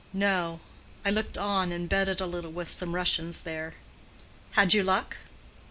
"No; 0.13 0.59
I 1.05 1.11
looked 1.11 1.37
on 1.37 1.71
and 1.71 1.87
betted 1.87 2.19
a 2.19 2.25
little 2.25 2.51
with 2.51 2.71
some 2.71 2.95
Russians 2.95 3.41
there." 3.41 3.75
"Had 4.53 4.73
you 4.73 4.81
luck?" 4.81 5.17